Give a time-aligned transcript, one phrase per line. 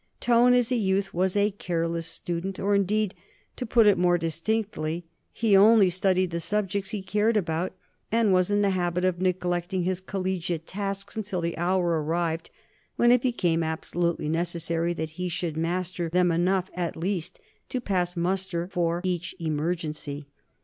[0.19, 3.13] Tone, as a youth, was a careless student, or, indeed,
[3.55, 7.73] to put it more distinctly, he only studied the subjects he cared about
[8.11, 12.49] and was in the habit of neglecting his collegiate tasks until the hour arrived
[12.95, 17.39] when it became absolutely necessary that he should master them enough at least
[17.69, 20.25] to pass muster for each emergency.